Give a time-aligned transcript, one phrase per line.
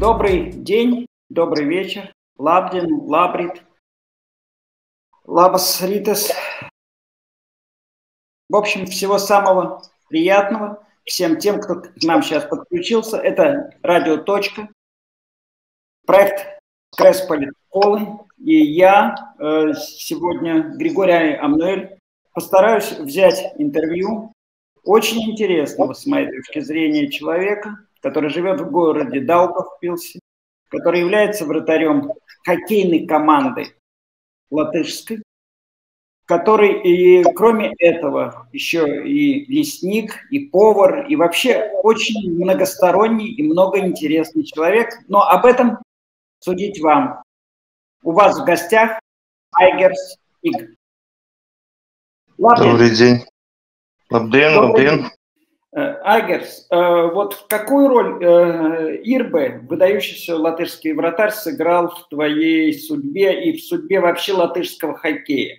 [0.00, 2.10] Добрый день, добрый вечер.
[2.38, 3.62] Лабдин, Лабрит,
[5.26, 6.32] Лабас Ритес.
[8.48, 13.18] В общем, всего самого приятного всем тем, кто к нам сейчас подключился.
[13.18, 14.16] Это «Радио.
[14.16, 14.70] Точка»,
[16.06, 16.46] проект
[16.96, 18.20] Кресполит Школы.
[18.38, 21.98] И я э, сегодня, Григорий Амнуэль,
[22.32, 24.32] постараюсь взять интервью
[24.82, 30.20] очень интересного, с моей точки зрения, человека, который живет в городе Даугавпилсе,
[30.68, 32.12] который является вратарем
[32.44, 33.74] хоккейной команды
[34.50, 35.22] латышской,
[36.30, 43.80] который и кроме этого еще и лесник, и повар, и вообще очень многосторонний и много
[43.80, 44.90] интересный человек.
[45.08, 45.78] Но об этом
[46.38, 47.22] судить вам.
[48.02, 49.00] У вас в гостях
[49.52, 50.70] Айгерс Иг.
[52.38, 53.24] Добрый день.
[54.08, 55.10] Лабден, лабден.
[55.72, 63.44] Э, Агерс, э, вот какую роль э, Ирбе, выдающийся латышский вратарь, сыграл в твоей судьбе
[63.44, 65.58] и в судьбе вообще латышского хоккея?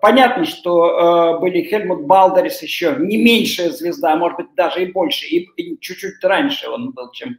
[0.00, 5.26] Понятно, что были Хельмут Балдерис еще не меньшая звезда, а может быть даже и больше,
[5.26, 7.36] и чуть-чуть раньше он был, чем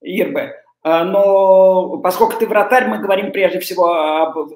[0.00, 0.54] Ирбе.
[0.82, 4.52] Но поскольку ты вратарь, мы говорим прежде всего об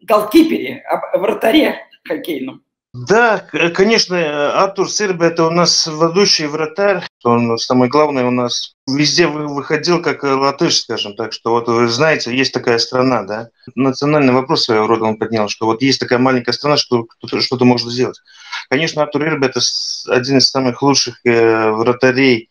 [0.00, 2.64] голкипере, об вратаре хоккейном.
[3.06, 7.04] Да, конечно, Артур Серби это у нас ведущий вратарь.
[7.22, 12.36] Он самое главное у нас везде выходил как латыш, скажем так, что вот вы знаете,
[12.36, 16.52] есть такая страна, да, национальный вопрос своего рода он поднял, что вот есть такая маленькая
[16.52, 18.20] страна, что что-то может сделать.
[18.68, 19.60] Конечно, Артур Ирби это
[20.08, 22.50] один из самых лучших э, вратарей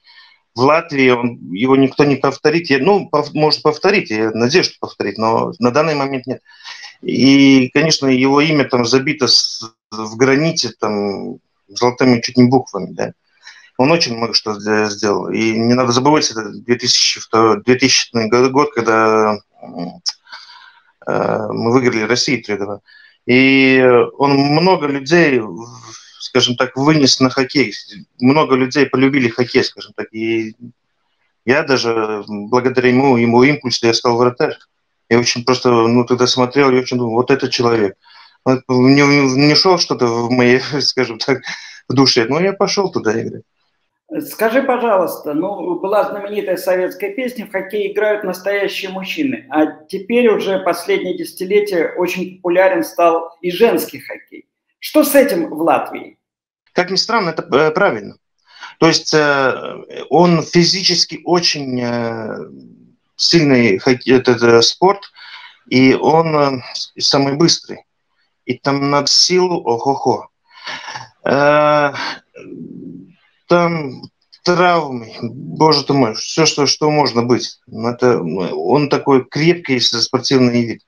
[0.55, 2.69] в Латвии, он, его никто не повторит.
[2.69, 6.41] Я, ну, пов, может повторить, я надеюсь, что повторит, но на данный момент нет.
[7.01, 13.13] И, конечно, его имя там забито с, в граните там золотыми чуть не буквами, да.
[13.77, 15.29] Он очень много что сделал.
[15.29, 22.79] И не надо забывать, это 2000, 2000 год, когда э, мы выиграли Россию 3-2.
[23.27, 23.83] И
[24.17, 25.41] он много людей,
[26.19, 27.73] скажем так, вынес на хоккей.
[28.19, 30.07] Много людей полюбили хоккей, скажем так.
[30.11, 30.55] И
[31.45, 34.57] я даже благодаря ему, ему импульсу я стал вратарь.
[35.09, 37.95] Я очень просто, ну, тогда смотрел, я очень думал, вот этот человек.
[38.67, 41.41] Не, не шел что-то в моей, скажем так,
[41.87, 43.43] в душе, но я пошел туда играть.
[44.29, 50.59] Скажи, пожалуйста, ну, была знаменитая советская песня «В хоккей играют настоящие мужчины», а теперь уже
[50.59, 54.47] последнее десятилетие очень популярен стал и женский хоккей.
[54.79, 56.17] Что с этим в Латвии?
[56.71, 58.15] Как ни странно, это э, правильно.
[58.79, 59.75] То есть э,
[60.09, 62.49] он физически очень э,
[63.17, 65.11] сильный этот, этот спорт,
[65.67, 66.63] и он
[66.97, 67.83] самый быстрый.
[68.47, 70.29] И там над силу ого-го.
[71.23, 71.93] Э,
[73.47, 74.01] там
[74.43, 77.59] травмы, боже ты мой, все, что, что можно быть.
[77.67, 80.81] Это, он такой крепкий спортивный вид.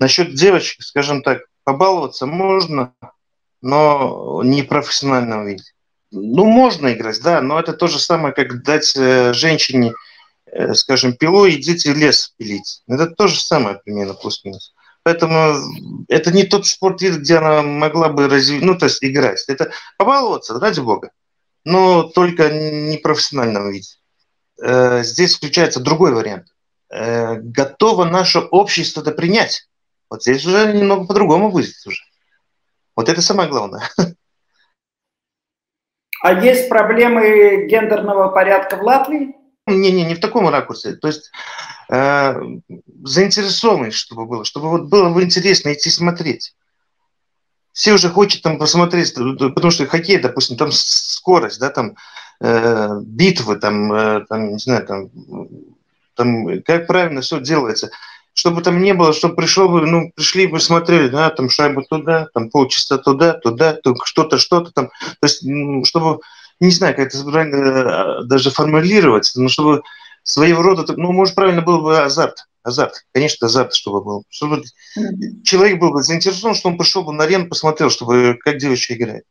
[0.00, 2.94] Насчет девочек, скажем так, побаловаться можно,
[3.62, 5.64] но не в профессиональном виде.
[6.10, 9.92] Ну, можно играть, да, но это то же самое, как дать э, женщине
[10.52, 12.82] Э, скажем, пилу, идите лес пилить.
[12.86, 14.74] Это то же самое примерно, плюс-минус.
[15.08, 19.42] Поэтому это не тот спорт, где она могла бы развить, ну, то есть играть.
[19.48, 21.12] Это побаловаться, ради бога,
[21.64, 23.88] но только не в профессиональном виде.
[24.62, 26.48] Э, здесь включается другой вариант.
[26.90, 29.70] Э, готово наше общество это принять.
[30.10, 32.02] Вот здесь уже немного по-другому будет уже.
[32.94, 33.88] Вот это самое главное.
[36.20, 39.37] А есть проблемы гендерного порядка в Латвии?
[39.68, 40.94] Не-не, не в таком ракурсе.
[40.94, 41.30] То есть
[41.90, 42.34] э,
[43.04, 46.54] заинтересованность, чтобы было, чтобы вот было бы интересно идти смотреть.
[47.72, 51.96] Все уже хотят там посмотреть, потому что хоккей, допустим, там скорость, да, там
[52.40, 55.10] э, битвы, там, э, там, не знаю, там,
[56.14, 57.90] там, как правильно все делается.
[58.38, 62.28] Чтобы там не было, чтобы пришел бы, ну, пришли бы, смотрели, да, там шайбу туда,
[62.32, 64.90] там полчаса туда, туда, что-то, что-то там.
[65.20, 65.44] То есть,
[65.88, 66.20] чтобы
[66.60, 69.82] не знаю, как это правильно э, даже формулировать, но чтобы
[70.22, 72.46] своего рода, ну, может, правильно был бы азарт.
[72.62, 74.22] Азарт, конечно, азарт, чтобы был.
[74.28, 74.62] Чтобы
[74.96, 75.42] mm-hmm.
[75.42, 79.24] человек был бы заинтересован, что он пришел бы на арену, посмотрел, чтобы как девочка играет.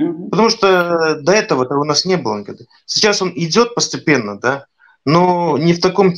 [0.00, 0.28] Mm-hmm.
[0.30, 2.64] Потому что до этого этого у нас не было никогда.
[2.84, 4.66] Сейчас он идет постепенно, да,
[5.06, 6.14] но не в таком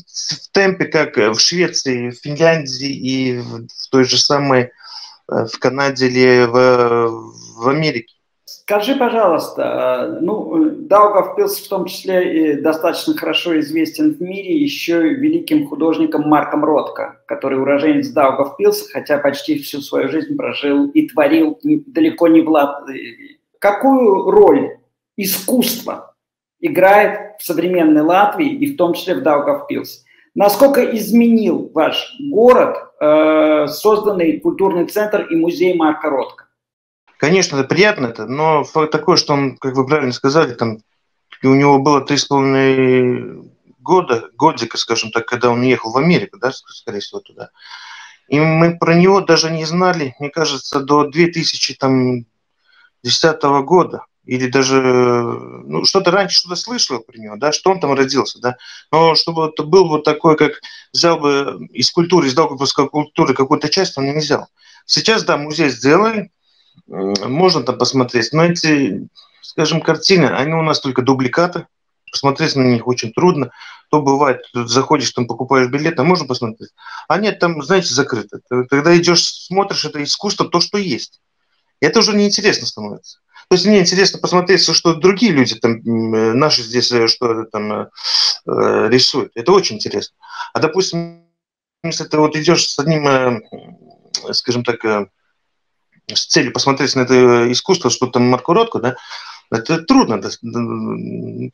[0.53, 4.61] темпе, как в Швеции, в Финляндии и в той же самой
[5.31, 8.15] э, в Канаде или в, в Америке.
[8.47, 15.69] Скажи, пожалуйста, ну, Даугавпилс в том числе и достаточно хорошо известен в мире еще великим
[15.69, 22.29] художником Марком Ротко, который уроженец Даугавпилса, хотя почти всю свою жизнь прожил и творил далеко
[22.29, 23.39] не в Латвии.
[23.59, 24.79] Какую роль
[25.19, 26.15] искусство
[26.61, 30.03] играет в современной Латвии и в том числе в Даугавпилсе?
[30.35, 36.47] Насколько изменил ваш город э, созданный культурный центр и музей Марка Ротко?
[37.17, 40.79] Конечно, это приятно, это, но факт такой, что он, как вы правильно сказали, там
[41.43, 43.43] у него было три с половиной
[43.81, 47.51] года, годика, скажем так, когда он ехал в Америку, да, скорее всего, туда.
[48.29, 54.05] И мы про него даже не знали, мне кажется, до 2010 года.
[54.29, 58.59] Или даже, ну, что-то раньше что-то слышал про него, да, что он там родился, да.
[58.93, 60.61] Но чтобы это был вот такой, как
[60.93, 64.49] взял бы из культуры, из Даугавпилской культуры какую-то часть, он не взял.
[64.85, 66.31] Сейчас, да, музей сделали,
[66.87, 69.09] можно там посмотреть, но эти,
[69.41, 71.67] скажем, картины, они у нас только дубликаты,
[72.13, 73.51] посмотреть на них очень трудно.
[73.91, 76.69] То бывает, заходишь, там покупаешь билет, а можно посмотреть.
[77.09, 78.41] А нет, там, знаете, закрыто.
[78.69, 81.23] Когда идешь, смотришь, это искусство, то, что есть.
[81.81, 83.21] Это уже неинтересно становится.
[83.49, 87.73] То есть мне интересно посмотреть, что другие люди, там, э, наши здесь, э, что там
[87.73, 87.89] э,
[88.45, 89.33] рисуют.
[89.35, 90.15] Это очень интересно.
[90.53, 91.25] А, допустим,
[91.83, 93.43] если ты вот идешь с одним,
[94.33, 95.09] скажем так,
[96.13, 98.97] с целью посмотреть на это искусство, что там Марко Ротко, да,
[99.51, 100.29] это трудно, то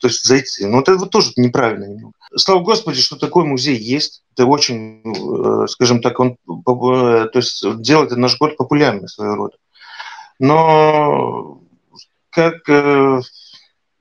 [0.07, 0.65] есть зайти.
[0.65, 2.13] Но это вот тоже неправильно немного.
[2.35, 4.23] Слава Господи, что такой музей есть.
[4.33, 9.57] Это очень, скажем так, он, то есть делает наш город популярным своего рода.
[10.39, 11.61] Но
[12.35, 13.21] как, э,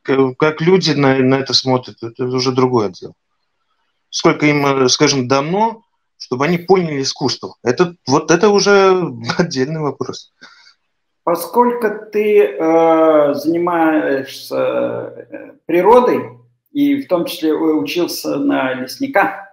[0.02, 3.14] как люди на, на это смотрят, это уже другое дело.
[4.10, 5.84] Сколько им, э, скажем, дано,
[6.18, 7.54] чтобы они поняли искусство.
[7.62, 9.06] Это, вот это уже
[9.38, 10.32] отдельный вопрос.
[11.22, 16.38] Поскольку ты э, занимаешься э, природой,
[16.72, 19.43] и в том числе учился на лесника,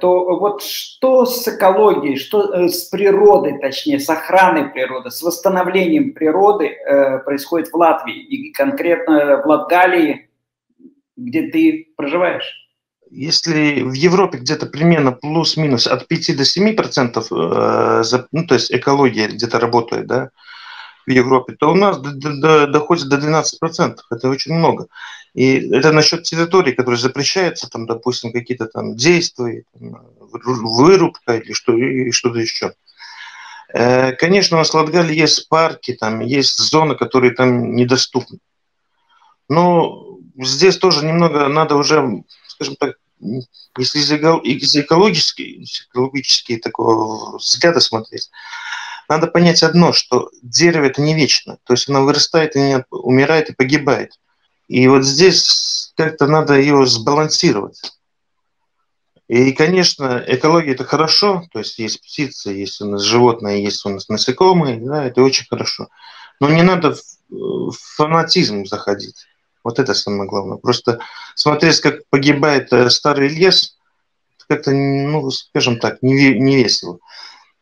[0.00, 6.14] то вот что с экологией, что э, с природой, точнее, с охраной природы, с восстановлением
[6.14, 10.30] природы э, происходит в Латвии, и конкретно в Латгалии,
[11.16, 12.68] где ты проживаешь?
[13.10, 18.02] если в Европе где-то примерно плюс-минус от 5 до 7 процентов, э,
[18.32, 20.30] ну, то есть экология где-то работает, да,
[21.08, 24.06] в Европе, то у нас доходит до 12 процентов.
[24.10, 24.86] Это очень много.
[25.34, 29.64] И это насчет территории, которые запрещаются, там, допустим, какие-то там действия,
[30.20, 32.74] вырубка или что, и что-то еще.
[33.72, 38.38] Э, конечно, у нас в Латгалии есть парки, там есть зоны, которые там недоступны.
[39.48, 42.22] Но здесь тоже немного надо уже
[42.58, 42.96] скажем так,
[43.78, 48.30] если из экологической, экологические такого взгляда смотреть,
[49.08, 51.58] надо понять одно, что дерево это не вечно.
[51.64, 54.12] То есть оно вырастает и не умирает и погибает.
[54.68, 57.80] И вот здесь как-то надо ее сбалансировать.
[59.28, 63.90] И, конечно, экология это хорошо, то есть есть птицы, есть у нас животные, есть у
[63.90, 65.88] нас насекомые, да, это очень хорошо.
[66.40, 66.96] Но не надо
[67.28, 69.26] в фанатизм заходить.
[69.64, 70.56] Вот это самое главное.
[70.56, 71.00] Просто
[71.34, 73.76] смотреть, как погибает э, старый лес,
[74.48, 77.00] как-то, ну, скажем так, не весело.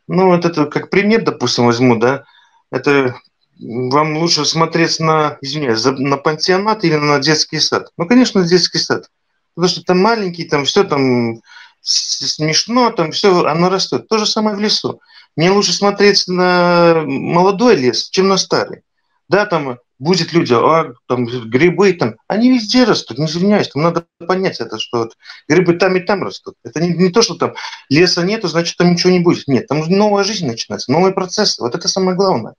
[0.08, 2.24] Ну, вот это как пример, допустим, возьму, да,
[2.70, 3.16] это
[3.58, 7.90] вам лучше смотреть на, извиняюсь, на пансионат или на детский сад?
[7.96, 9.10] Ну, конечно, детский сад.
[9.54, 11.40] Потому что там маленький, там все там
[11.80, 14.08] смешно, там все, оно растет.
[14.08, 15.00] То же самое в лесу.
[15.36, 18.82] Мне лучше смотреть на молодой лес, чем на старый.
[19.28, 24.06] Да, там будет люди, а там грибы там, они везде растут, не извиняюсь, там надо
[24.26, 25.16] понять это, что вот,
[25.48, 26.54] грибы там и там растут.
[26.64, 27.54] Это не, не то, что там
[27.88, 29.48] леса нету, значит там ничего не будет.
[29.48, 31.62] Нет, там новая жизнь начинается, новые процессы.
[31.62, 32.54] Вот это самое главное.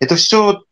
[0.00, 0.62] Это все,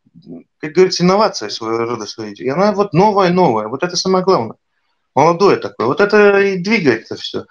[0.58, 2.34] как говорится, инновация своего рода своей.
[2.34, 3.68] И она вот новая-новая.
[3.68, 4.56] Вот это самое главное.
[5.14, 5.86] Молодое такое.
[5.86, 7.44] Вот это и двигает это все.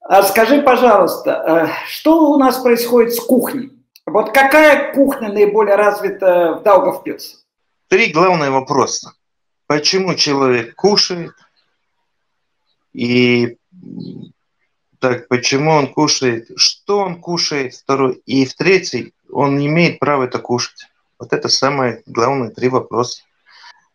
[0.00, 3.70] А скажи, пожалуйста, э, что у нас происходит с кухней?
[4.12, 7.36] Вот какая кухня наиболее развита в Даугавпилсе?
[7.88, 9.14] Три главные вопроса.
[9.66, 11.32] Почему человек кушает?
[12.92, 13.56] И
[14.98, 16.50] так, почему он кушает?
[16.56, 17.74] Что он кушает?
[17.74, 18.20] Второй.
[18.26, 20.88] И в третий, он не имеет права это кушать.
[21.18, 23.22] Вот это самые главные три вопроса.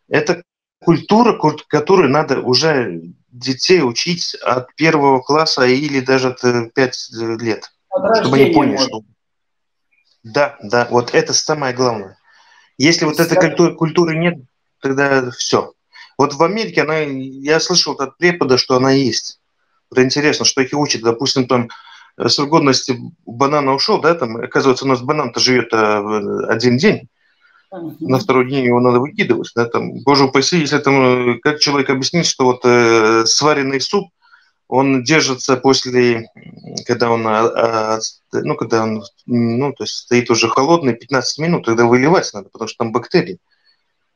[0.09, 0.41] Это
[0.83, 7.71] культура, которую надо уже детей учить от первого класса или даже от э, пять лет.
[7.89, 8.87] От чтобы они поняли, может.
[8.87, 9.03] что...
[10.33, 12.17] Да, да, вот это самое главное.
[12.77, 14.39] Если вот этой культуры, культуры нет,
[14.81, 15.73] тогда все.
[16.17, 19.39] Вот в Америке она, я слышал от препода, что она есть.
[19.91, 21.01] Это интересно, что их учат.
[21.01, 21.69] Допустим, там
[22.17, 27.07] э, срок годности банана ушел, да, там, оказывается, у нас банан-то живет а, один день.
[27.73, 27.95] Uh-huh.
[27.99, 29.51] На второй день его надо выкидывать.
[29.55, 34.09] Да, там, боже упаси, если там, э, как человек объяснит, что вот э, сваренный суп,
[34.67, 36.29] он держится после,
[36.85, 37.99] когда он, а, а,
[38.33, 42.67] ну, когда он, ну, то есть стоит уже холодный, 15 минут, тогда выливать надо, потому
[42.67, 43.39] что там бактерии.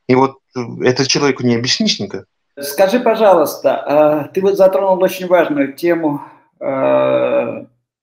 [0.08, 0.39] И вот
[0.81, 2.25] это человеку не объяснишь никак.
[2.60, 6.22] Скажи, пожалуйста, а, ты вот затронул очень важную тему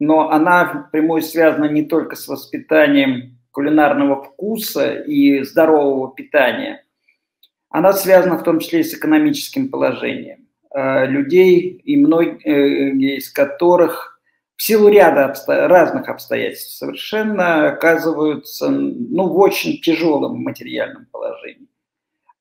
[0.00, 6.84] но она прямую связана не только с воспитанием кулинарного вкуса и здорового питания,
[7.70, 14.18] она связана в том числе и с экономическим положением людей, и многие из которых
[14.58, 15.68] в силу ряда обсто...
[15.68, 21.68] разных обстоятельств совершенно оказываются ну, в очень тяжелом материальном положении.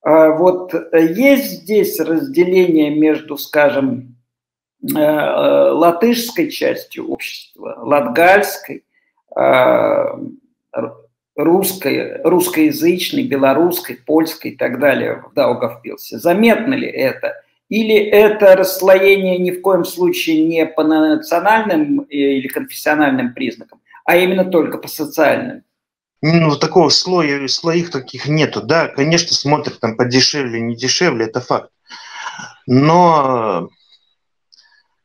[0.02, 4.18] А вот есть здесь разделение между, скажем,
[4.84, 8.84] э, э, латышской частью общества, латгальской,
[9.36, 10.20] а,
[11.36, 16.18] русской, русскоязычной, белорусской, польской и так далее в Даугавпилсе.
[16.18, 17.36] Заметно ли это–
[17.70, 24.16] или это расслоение ни в коем случае не по национальным э, или конфессиональным признакам, а
[24.16, 25.64] именно только по социальным?
[26.22, 28.62] Ну, такого слоя, слоих таких нету.
[28.62, 31.70] Да, конечно, смотрят там подешевле, не дешевле, это факт.
[32.66, 33.70] Но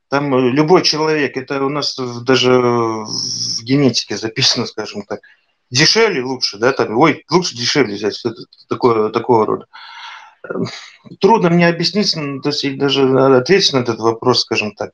[0.08, 5.20] там любой человек, это у нас даже в генетике записано, скажем так,
[5.70, 8.32] дешевле лучше, да, там, ой, лучше дешевле взять, что
[8.68, 9.66] такое, такого рода
[11.20, 13.02] трудно мне объяснить, то есть даже
[13.36, 14.92] ответить на этот вопрос, скажем так.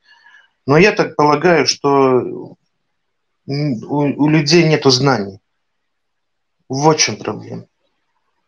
[0.66, 2.56] Но я так полагаю, что
[3.46, 5.40] у, у людей нет знаний.
[6.68, 7.64] Вот в чем проблема.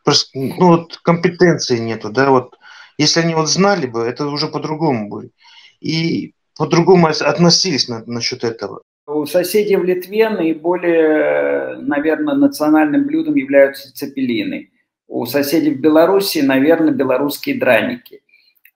[0.05, 2.57] Просто, ну, вот компетенции нету, да, вот.
[2.99, 5.33] Если они вот знали бы, это уже по-другому будет.
[5.81, 8.83] И по-другому относились на, насчет этого.
[9.07, 14.71] У соседей в Литве наиболее, наверное, национальным блюдом являются цепелины
[15.11, 18.23] у соседей в Беларуси, наверное, белорусские драники.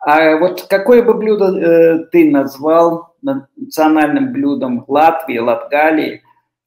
[0.00, 6.22] А вот какое бы блюдо э, ты назвал национальным блюдом Латвии, Латгалии,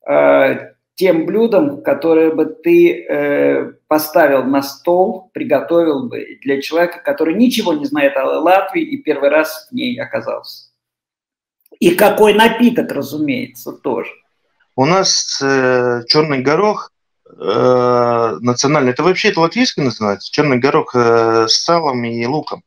[0.10, 7.36] э, тем блюдом, которое бы ты э, поставил на стол, приготовил бы для человека, который
[7.36, 10.70] ничего не знает о Латвии и первый раз в ней оказался?
[11.80, 14.10] И какой напиток, разумеется, тоже.
[14.76, 16.92] У нас э, черный горох
[17.30, 18.92] э, национальный.
[18.92, 22.64] Это вообще это латвийское называется, черный горох э, с салом и луком.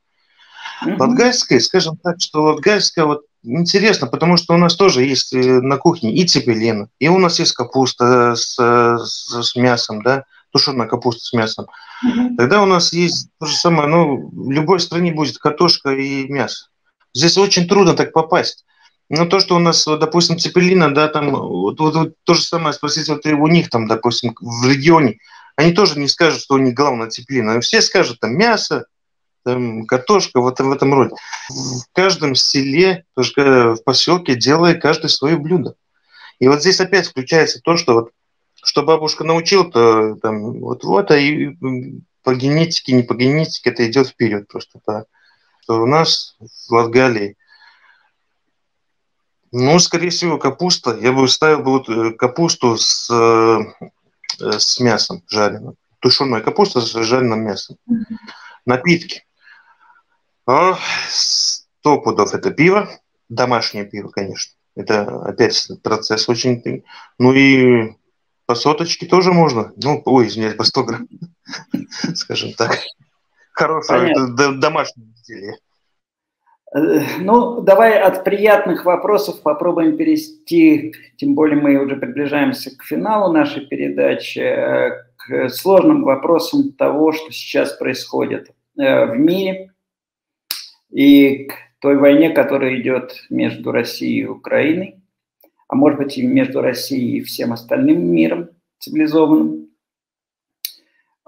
[0.85, 0.97] Mm-hmm.
[0.99, 5.77] Латгальское, скажем так, что латгальское вот интересно, потому что у нас тоже есть э, на
[5.77, 11.25] кухне и цепелин, и у нас есть капуста с, с, с мясом, да, тушеная капуста
[11.25, 11.67] с мясом.
[12.05, 12.37] Mm-hmm.
[12.37, 16.67] Тогда у нас есть то же самое, ну, в любой стране будет картошка и мясо.
[17.13, 18.65] Здесь очень трудно так попасть.
[19.13, 22.73] Ну, то, что у нас, допустим, Цепелина, да, там, вот, вот, вот то же самое
[22.73, 25.19] спросить вот у них там, допустим, в регионе,
[25.57, 27.61] они тоже не скажут, что у них главное Цепелина.
[27.61, 28.87] Все скажут там мясо,
[29.45, 31.17] там, картошка, вот в этом роде.
[31.49, 35.75] В каждом селе, тоже в поселке делает каждый свое блюдо.
[36.39, 38.11] И вот здесь опять включается то, что вот
[38.63, 41.57] что бабушка научила, то там вот вот, а и
[42.23, 44.79] по генетике, не по генетике, это идет вперед просто.
[44.85, 45.07] По,
[45.63, 47.37] что у нас в Латгалии
[49.53, 50.97] ну, скорее всего, капуста.
[51.01, 53.59] Я бы ставил бы вот э, капусту с, э,
[54.39, 55.77] с мясом жареным.
[55.99, 57.77] Тушеная капуста с жареным мясом.
[57.91, 58.17] Mm-hmm.
[58.67, 59.25] Напитки.
[61.09, 62.89] Сто пудов это пиво.
[63.29, 64.55] Домашнее пиво, конечно.
[64.77, 66.85] Это опять процесс очень...
[67.19, 67.95] Ну и
[68.47, 69.73] по соточке тоже можно.
[69.77, 71.09] Ну, ой, извиняюсь, по 100 грамм.
[72.15, 72.79] Скажем так.
[73.53, 74.15] Хорошее
[74.59, 75.57] домашнее изделие.
[76.73, 83.33] Э, ну, давай от приятных вопросов попробуем перейти, тем более мы уже приближаемся к финалу
[83.33, 89.73] нашей передачи, э, к сложным вопросам того, что сейчас происходит э, в мире
[90.91, 95.03] и к той войне, которая идет между Россией и Украиной,
[95.67, 99.70] а может быть и между Россией и всем остальным миром цивилизованным.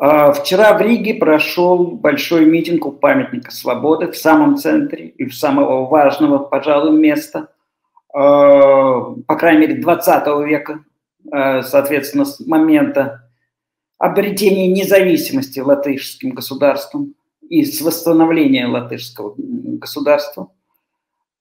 [0.05, 5.33] А, вчера в Риге прошел большой митинг у памятника свободы в самом центре и в
[5.33, 7.51] самого важного, пожалуй, места,
[8.13, 10.85] а, по крайней мере, 20 века,
[11.31, 13.31] а, соответственно, с момента
[13.97, 17.15] обретения независимости латышским государством
[17.49, 20.49] и с восстановления латышского государства.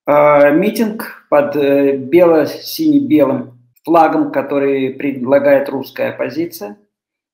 [0.06, 6.78] Митинг под э, бело-сине-белым флагом, который предлагает русская оппозиция–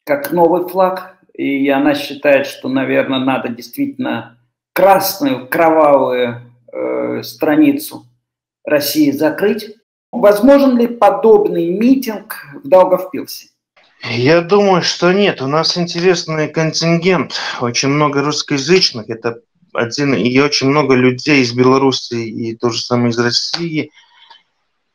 [0.07, 4.37] как новый флаг, и она считает, что, наверное, надо действительно
[4.73, 6.41] красную, кровавую
[6.73, 8.05] э, страницу
[8.65, 9.75] России закрыть.
[10.11, 13.49] Возможен ли подобный митинг в Даугавпилсе?
[14.03, 15.41] Я думаю, что нет.
[15.41, 19.09] У нас интересный контингент, очень много русскоязычных.
[19.09, 19.41] Это
[19.73, 23.91] один и очень много людей из Беларуси и то же самое из России.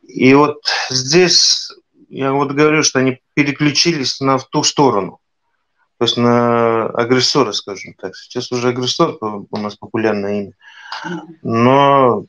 [0.03, 1.71] И вот здесь
[2.09, 5.21] я вот говорю, что они переключились на в ту сторону.
[6.03, 8.17] То есть на агрессора, скажем так.
[8.17, 10.53] Сейчас уже агрессор у нас популярное имя.
[11.43, 12.25] Но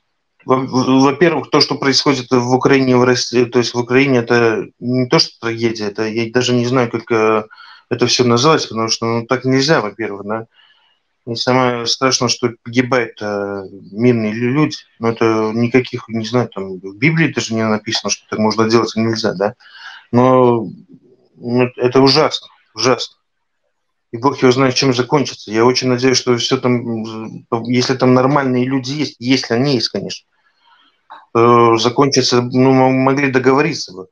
[0.46, 5.18] во-первых, то, что происходит в Украине, в России, то есть в Украине, это не то,
[5.18, 7.46] что трагедия, это я даже не знаю, как э,
[7.89, 10.46] это все называть, потому что ну, так нельзя, во-первых, да.
[11.25, 16.96] И самое страшное, что погибают э, мирные люди, но это никаких, не знаю, там в
[16.96, 19.56] Библии даже не написано, что так можно делать нельзя, да.
[20.12, 20.70] Но
[21.38, 23.15] ну, это ужасно, ужасно.
[24.13, 25.51] И Бог его знает, чем закончится.
[25.51, 27.03] Я очень надеюсь, что все там,
[27.63, 30.27] если там нормальные люди есть, если они есть, конечно,
[31.34, 34.08] закончится, ну, могли договориться бы.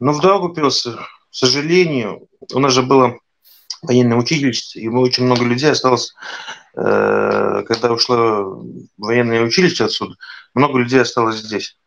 [0.00, 3.16] Но в Даугупилсе, к сожалению, у нас же было
[3.80, 6.12] военное училище, и очень много людей осталось,
[6.74, 8.66] э, когда ушло
[8.98, 10.16] военное училище отсюда,
[10.52, 11.78] много людей осталось здесь.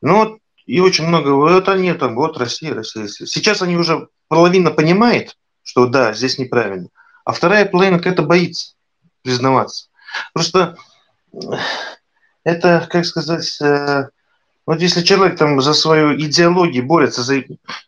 [0.00, 3.08] Ну вот, и очень много, вот они там, вот Россия, Россия.
[3.08, 5.36] Сейчас они уже половина понимает,
[5.72, 6.88] что да, здесь неправильно,
[7.24, 8.74] а вторая половина как-то боится
[9.22, 9.88] признаваться.
[10.34, 10.76] Просто
[12.44, 14.08] это, как сказать, э,
[14.66, 17.42] вот если человек там за свою идеологию борется, за,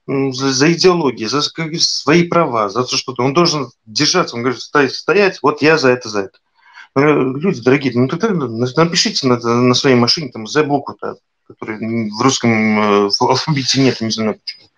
[0.06, 5.38] за идеологию, за свои права, за то что-то, он должен держаться, он говорит, стоять, стоять,
[5.42, 6.38] вот я за это, за это.
[6.96, 12.22] Люди дорогие, ну тогда напишите на, на своей машине там за букву, -то, которой в
[12.22, 14.70] русском э, алфавите нет, не знаю почему.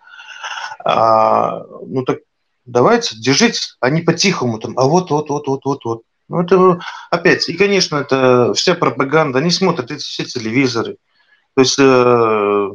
[0.83, 2.19] А, ну так
[2.67, 6.01] давайте, держитесь, а не по-тихому там, а вот, вот, вот, вот, вот, вот.
[6.29, 10.97] Ну, это опять, и, конечно, это вся пропаганда, они смотрят эти все телевизоры.
[11.55, 12.69] То есть э,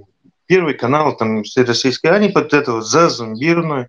[0.47, 3.89] первый канал, там, все российские, они под это зазомбированы,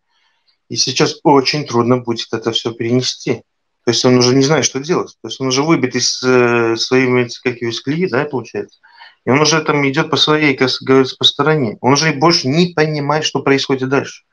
[0.67, 3.43] и сейчас очень трудно будет это все перенести.
[3.85, 5.15] То есть он уже не знает, что делать.
[5.21, 8.79] То есть он уже выбит из э, своими, как его, из да, получается.
[9.25, 11.77] И он уже там идет по своей, как говорится, по стороне.
[11.81, 14.23] Он уже больше не понимает, что происходит дальше.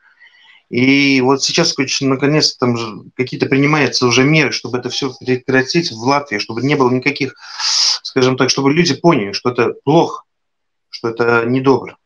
[0.71, 6.39] И вот сейчас, наконец, там какие-то принимаются уже меры, чтобы это все прекратить в Латвии,
[6.39, 7.35] чтобы не было никаких,
[8.03, 10.23] скажем так, чтобы люди поняли, что это плохо,
[10.89, 11.97] что это недобро.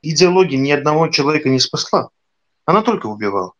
[0.00, 2.10] Идеология ни одного человека не спасла.
[2.66, 3.52] Она только убивала.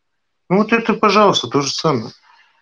[0.49, 2.11] Ну вот это, пожалуйста, то же самое.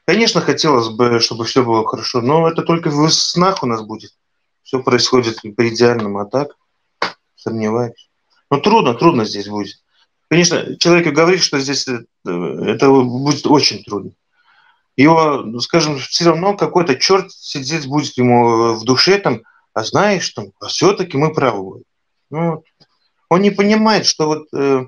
[0.08, 4.12] Конечно, хотелось бы, чтобы все было хорошо, но это только в снах у нас будет.
[4.63, 6.56] Все происходит по идеальному, а так
[7.36, 8.10] сомневаюсь.
[8.50, 9.83] Но трудно, трудно здесь будет.
[10.34, 14.13] Конечно, человеку говорить, что здесь э, это будет очень трудно.
[14.98, 19.43] Его, ну, скажем, все равно какой-то черт сидеть будет ему в душе там,
[19.76, 21.84] а знаешь, там, а все-таки мы правы.
[22.32, 22.63] Ну,
[23.30, 24.88] он не понимает, что вот э,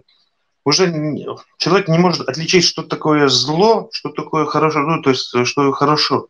[0.64, 1.28] уже не,
[1.60, 5.72] человек не может отличить, что такое зло, что такое хорошо, ну, то есть, э, что
[5.74, 6.26] хорошо.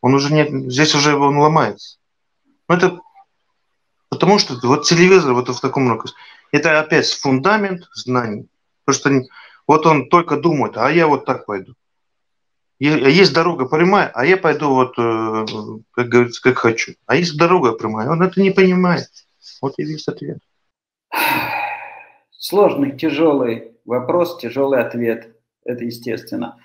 [0.00, 1.98] Он уже не, здесь уже он ломается.
[2.68, 2.98] Ну, это
[4.08, 6.16] потому что вот телевизор вот в таком ракурсе.
[6.52, 8.48] Это опять фундамент знаний.
[8.84, 9.34] Потому что
[9.66, 11.74] вот он только думает, а я вот так пойду.
[12.78, 15.46] Есть дорога прямая, а я пойду вот, э,
[15.90, 16.94] как говорится, как хочу.
[17.06, 19.08] А есть дорога прямая, он это не понимает.
[19.60, 20.38] Вот и весь ответ.
[22.30, 25.36] Сложный, тяжелый вопрос, тяжелый ответ.
[25.64, 26.56] Это естественно.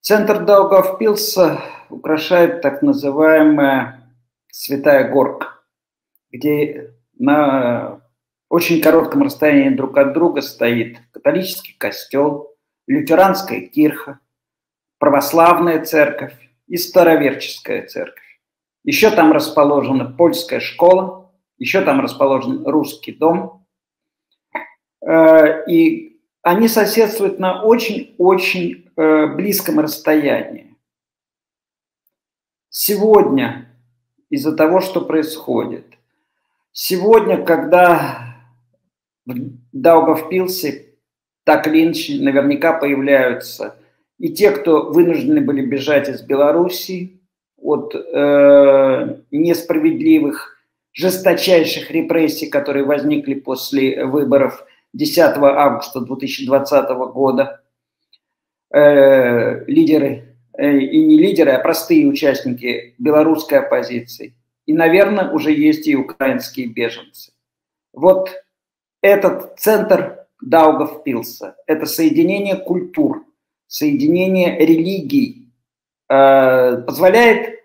[0.00, 4.12] Центр Даугавпилса украшает так называемая
[4.50, 5.60] Святая Горка,
[6.32, 7.97] где на
[8.48, 12.54] очень коротком расстоянии друг от друга стоит католический костел,
[12.86, 14.20] лютеранская кирха,
[14.98, 16.34] православная церковь
[16.66, 18.40] и староверческая церковь.
[18.84, 23.66] Еще там расположена польская школа, еще там расположен русский дом.
[25.06, 30.74] Э, и они соседствуют на очень-очень э, близком расстоянии.
[32.70, 33.74] Сегодня
[34.30, 35.98] из-за того, что происходит,
[36.72, 38.27] сегодня, когда
[39.34, 40.86] в Даугавпилсе
[41.44, 43.76] так или иначе наверняка появляются
[44.18, 47.20] и те, кто вынуждены были бежать из Белоруссии
[47.56, 50.58] от э, несправедливых,
[50.92, 57.62] жесточайших репрессий, которые возникли после выборов 10 августа 2020 года.
[58.70, 64.34] Э, лидеры, э, и не лидеры, а простые участники белорусской оппозиции.
[64.66, 67.32] И, наверное, уже есть и украинские беженцы.
[67.92, 68.30] Вот
[69.02, 73.24] этот центр Даугавпилса– это соединение культур,
[73.66, 75.52] соединение религий,
[76.08, 77.60] э, позволяет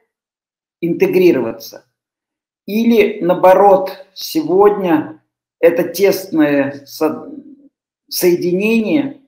[0.82, 1.86] интегрироваться.
[2.66, 5.22] Или, наоборот, сегодня
[5.60, 7.30] это тесное со
[8.10, 9.22] соединение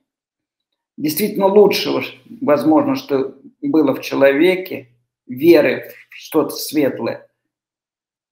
[0.96, 2.02] действительно лучшего,
[2.40, 4.88] возможно, что было в человеке,
[5.26, 7.28] веры в что-то светлое,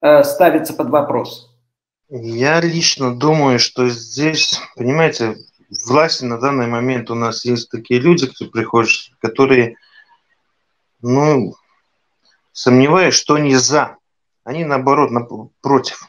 [0.00, 1.53] э, ставится под вопрос.
[2.16, 5.36] Я лично думаю, что здесь, понимаете,
[5.84, 9.78] власти на данный момент у нас есть такие люди, кто приходят, которые,
[11.02, 11.56] ну,
[12.52, 13.96] сомневаюсь, что они за.
[14.44, 15.10] Они, наоборот,
[15.60, 16.08] против.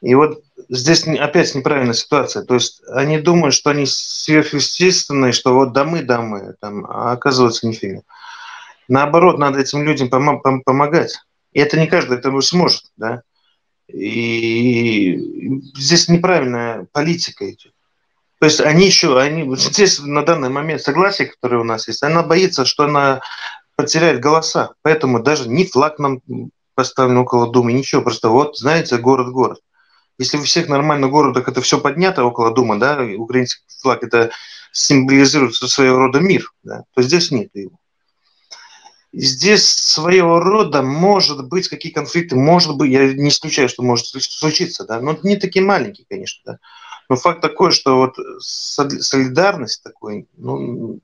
[0.00, 2.42] И вот здесь опять неправильная ситуация.
[2.42, 7.12] То есть они думают, что они сверхъестественные, что вот да мы, да мы, там, а
[7.12, 8.00] оказывается нифига.
[8.88, 11.16] Наоборот, надо этим людям пом- пом- помогать.
[11.52, 13.22] И это не каждый этого сможет, да.
[13.88, 15.18] И
[15.76, 17.72] здесь неправильная политика идет.
[18.38, 22.22] То есть они еще, они здесь на данный момент согласие, которое у нас есть, она
[22.22, 23.20] боится, что она
[23.74, 24.74] потеряет голоса.
[24.82, 26.20] Поэтому даже ни флаг нам
[26.74, 28.02] поставлен около Думы, ничего.
[28.02, 29.60] Просто вот, знаете, город-город.
[30.18, 34.30] Если у всех нормально городах это все поднято около Думы, да, украинский флаг это
[34.72, 37.78] символизирует своего рода мир, да, то здесь нет его.
[39.12, 44.84] Здесь своего рода может быть какие конфликты, может быть, я не исключаю, что может случиться,
[44.84, 46.58] да, но не такие маленькие, конечно, да.
[47.08, 51.00] Но факт такой, что вот солидарность такой, ну,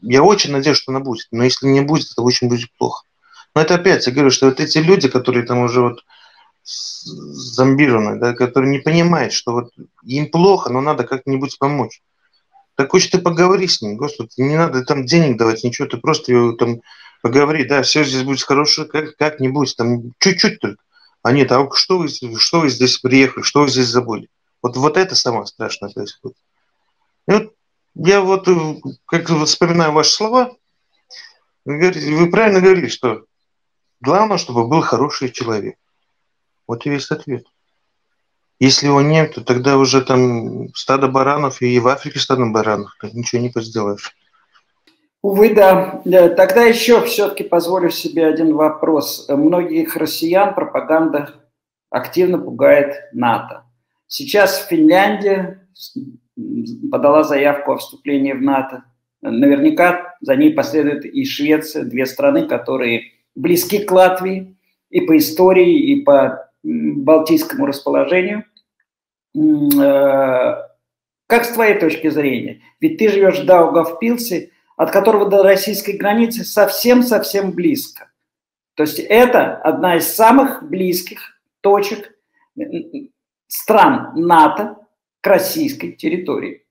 [0.00, 1.26] я очень надеюсь, что она будет.
[1.30, 3.04] Но если не будет, это очень будет плохо.
[3.54, 6.04] Но это опять, я говорю, что вот эти люди, которые там уже вот
[6.62, 9.72] зомбированы, да, которые не понимают, что вот
[10.04, 12.02] им плохо, но надо как-нибудь помочь.
[12.74, 16.30] Так хочешь ты поговори с ним, Господи, не надо там денег давать, ничего, ты просто
[16.32, 16.82] его там
[17.22, 20.82] поговори, да, все здесь будет хорошо, как, как-нибудь, там чуть-чуть только.
[21.22, 24.28] А нет, а что вы, что вы здесь приехали, что вы здесь забыли?
[24.62, 26.36] Вот, вот это самое страшное происходит.
[27.26, 27.54] И вот
[27.94, 28.76] я вот, э,
[29.06, 30.56] как вспоминаю ваши слова,
[31.64, 33.24] вы, говорите, вы правильно говорили, что
[34.00, 35.76] главное, чтобы был хороший человек.
[36.66, 37.44] Вот и весь ответ.
[38.60, 43.40] Если его нет, то тогда уже там стадо баранов, и в Африке стадо баранов, ничего
[43.40, 44.16] не сделаешь.
[45.22, 46.00] Увы, да.
[46.04, 49.28] Э, тогда еще все-таки позволю себе один вопрос.
[49.28, 51.34] Многих россиян пропаганда
[51.90, 53.64] активно пугает НАТО.
[54.06, 55.68] Сейчас Финляндия
[56.90, 58.84] подала заявку о вступлении в НАТО.
[59.20, 64.56] Наверняка за ней последует и Швеция, две страны, которые близки к Латвии
[64.90, 68.44] и по истории, и по балтийскому расположению.
[69.34, 70.68] Э,
[71.26, 72.62] как с твоей точки зрения?
[72.80, 78.12] Ведь ты живешь в Даугавпилсе, от которого до российской границы совсем-совсем близко.
[78.74, 82.16] То есть это одна из самых близких точек
[83.48, 84.76] стран НАТО
[85.20, 86.64] к российской территории.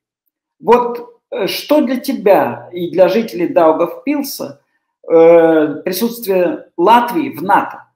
[0.58, 4.62] Вот э, что для тебя и для жителей Даугавпилса
[5.04, 7.92] э, присутствие Латвии в НАТО?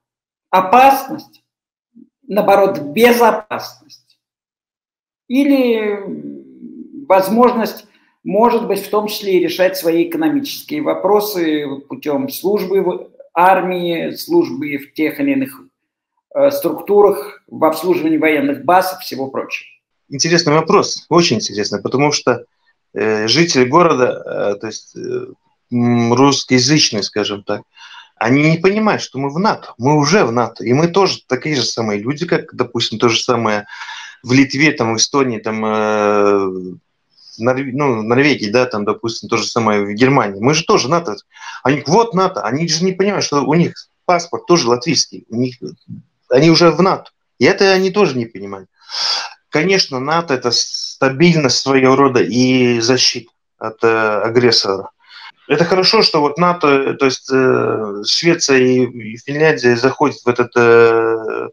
[0.50, 1.42] Опасность,
[2.24, 4.20] наоборот, безопасность?
[5.30, 7.88] Или возможность,
[8.24, 14.78] может быть, в том числе и решать свои экономические вопросы путем службы в армии, службы
[14.78, 15.62] в тех или иных
[16.34, 19.68] Э, структурах, в обслуживании военных баз и всего прочего?
[20.08, 22.46] Интересный вопрос, очень интересный, потому что
[22.94, 25.26] э, жители города, э, то есть э,
[25.70, 27.64] русскоязычные, скажем так,
[28.16, 31.58] они не понимают, что мы в НАТО, мы уже в НАТО, и мы тоже такие
[31.58, 33.66] же самые люди, как, допустим, то же самое
[34.24, 36.76] в Литве, там, в Эстонии, там, э,
[37.42, 37.62] Норв...
[37.74, 40.40] ну, Норвегии, да, там, допустим, то же самое в Германии.
[40.42, 41.16] Мы же тоже НАТО.
[41.64, 43.74] Они, вот НАТО, они же не понимают, что у них
[44.06, 45.56] паспорт тоже латвийский, у них
[46.30, 47.12] они уже в НАТО.
[47.40, 48.70] И это они тоже не понимают.
[49.50, 54.92] Конечно, НАТО– это стабильность своего рода и защита от э, агрессора.
[55.48, 60.52] Это хорошо, что вот НАТО, то есть э, Швеция и, и Финляндия заходят в этот
[60.56, 61.50] э,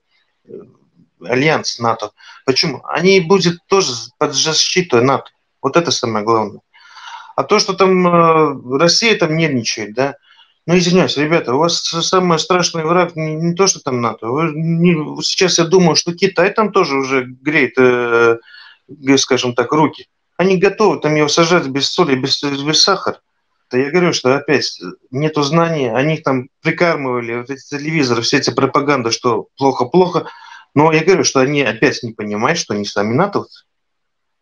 [1.25, 2.13] альянс НАТО.
[2.45, 2.83] Почему?
[2.85, 5.31] Они будут тоже под защитой НАТО.
[5.63, 6.61] Вот это самое главное.
[7.37, 10.17] А то, что там э, Россия там нервничает, да,
[10.67, 14.27] ну, извиняюсь, ребята, у вас самый страшный враг не, не то, что там НАТО.
[14.27, 18.37] Вы, не, сейчас я думаю, что Китай там тоже уже греет, э,
[19.17, 20.09] скажем так, руки.
[20.37, 23.21] Они готовы там его сажать без соли, без, без сахара.
[23.71, 24.79] Да я говорю, что опять
[25.11, 30.27] нету знаний, они там прикармывали вот эти телевизоры, все эти пропаганды, что плохо-плохо.
[30.75, 33.65] Но я говорю, что они опять не понимают, что они сами натовцы.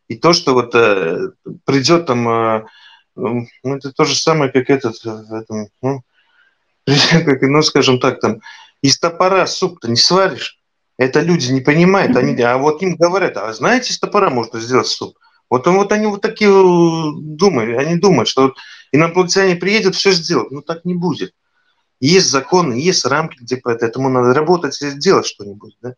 [0.08, 1.30] И то, что вот э,
[1.64, 2.64] придет там, э,
[3.16, 6.02] ну, это то же самое, как этот, э, этом, ну,
[7.40, 8.40] ну, скажем так, там,
[8.82, 10.58] из топора суп-то не сваришь.
[10.98, 12.16] Это люди не понимают.
[12.16, 15.18] Они, а вот им говорят, а знаете, из топора можно сделать суп.
[15.48, 18.54] Вот, вот они вот такие э, думают, они думают, что
[18.92, 20.50] инопланетяне приедут, все сделают.
[20.50, 21.32] Ну так не будет.
[22.00, 25.76] Есть законы, есть рамки, где по этому надо работать и делать что-нибудь.
[25.80, 25.94] Да?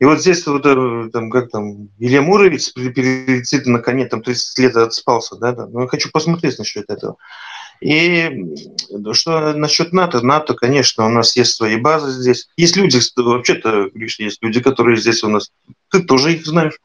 [0.00, 4.58] И вот здесь вот, э, там, как там, Илья Муровец перелетит на коне, там 30
[4.58, 5.66] лет отспался, да, да.
[5.66, 7.16] Но я хочу посмотреть насчет этого.
[7.82, 8.30] И
[9.12, 10.24] что насчет НАТО?
[10.24, 12.48] НАТО, конечно, у нас есть свои базы здесь.
[12.56, 15.50] Есть люди, вообще-то, Гриш, есть люди, которые здесь у нас,
[15.90, 16.78] ты тоже их знаешь,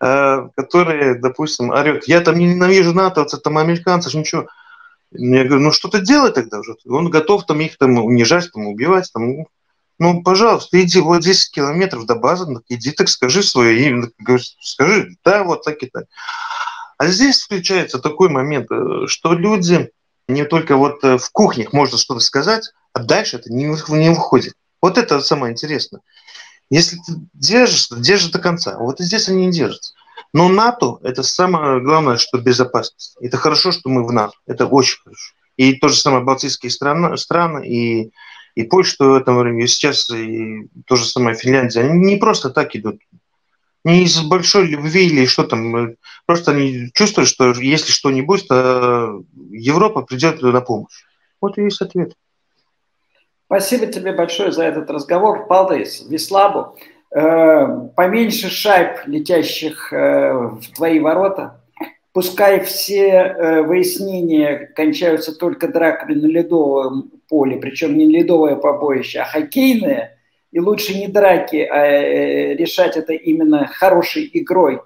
[0.00, 4.46] э, которые, допустим, орет, я там не ненавижу НАТО, это там американцев, ничего.
[5.12, 6.76] Я говорю, ну что ты делай тогда уже?
[6.86, 9.44] Он готов там их там унижать, там убивать, там,
[9.98, 14.10] Ну, пожалуйста, иди вот 10 километров до базы, иди так скажи свое имя,
[14.60, 16.04] скажи, да, вот так и так.
[16.98, 19.90] А здесь включается такой момент, э, что люди
[20.28, 24.54] не только вот э, в кухнях можно что-то сказать, а дальше это не, не выходит.
[24.80, 26.00] Вот это самое интересное.
[26.70, 28.76] Если ты держишься, держишь до конца.
[28.78, 29.94] Вот здесь они не держатся.
[30.32, 33.16] Но НАТО– это самое главное, что безопасность.
[33.20, 34.34] Это хорошо, что мы в НАТО.
[34.46, 35.34] Это очень хорошо.
[35.56, 38.12] И то же самое Балтийские страны, страны и,
[38.56, 42.74] и Польша в этом и сейчас и то же самое Финляндия, они не просто так
[42.74, 43.00] идут.
[43.84, 45.94] Не из большой любви или что там.
[46.24, 51.04] Просто они чувствуют, что если что-нибудь, то Европа придет на помощь.
[51.40, 52.14] Вот и есть ответ.
[53.44, 55.46] Спасибо тебе большое за этот разговор.
[55.46, 56.76] Палдейс, Вислабу.
[57.14, 61.60] Э, поменьше шайб, летящих э, в твои ворота.
[62.12, 69.24] Пускай все э, выяснения кончаются только драками на ледовом поле, причем не ледовое побоище, а
[69.24, 70.18] хоккейное.
[70.52, 74.80] И лучше не драки, а решать это именно хорошей игрой.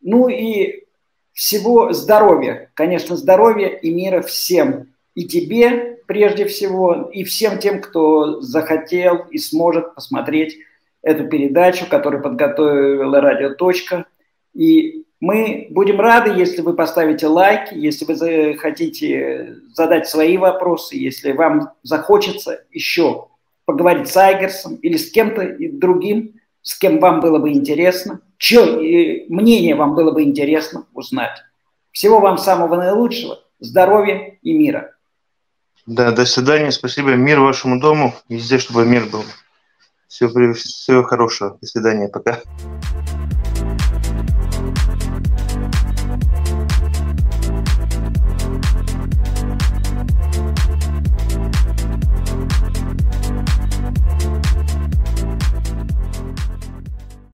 [0.00, 0.84] Ну и
[1.32, 2.70] всего здоровья.
[2.74, 4.94] Конечно, здоровья и мира всем.
[5.14, 10.58] И тебе, прежде всего, и всем тем, кто захотел и сможет посмотреть
[11.02, 13.54] эту передачу, которую подготовила «Радио.
[13.54, 14.06] Точка».
[14.54, 21.30] И мы будем рады, если вы поставите лайк, если вы хотите задать свои вопросы, если
[21.30, 23.28] вам захочется еще
[23.64, 29.76] поговорить с Айгерсом или с кем-то другим, с кем вам было бы интересно, чье мнение
[29.76, 31.38] вам было бы интересно узнать.
[31.92, 34.96] Всего вам самого наилучшего, здоровья и мира.
[35.86, 37.10] Да, до свидания, спасибо.
[37.14, 39.22] Мир вашему дому, везде, чтобы мир был.
[40.08, 41.58] Всего, всего хорошего.
[41.60, 42.08] До свидания.
[42.08, 42.40] Пока.